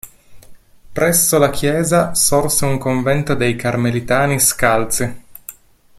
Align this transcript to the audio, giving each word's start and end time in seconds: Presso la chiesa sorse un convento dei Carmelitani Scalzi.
Presso 0.93 1.37
la 1.37 1.51
chiesa 1.51 2.15
sorse 2.15 2.65
un 2.65 2.79
convento 2.79 3.35
dei 3.35 3.55
Carmelitani 3.55 4.39
Scalzi. 4.39 5.15